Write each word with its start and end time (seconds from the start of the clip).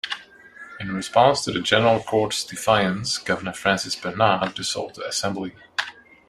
In 0.79 0.95
response 0.95 1.45
to 1.45 1.51
the 1.51 1.61
General 1.61 2.01
Court's 2.01 2.43
defiance, 2.43 3.19
Governor 3.19 3.53
Francis 3.53 3.95
Bernard 3.95 4.55
dissolved 4.55 4.95
the 4.95 5.07
assembly. 5.07 5.53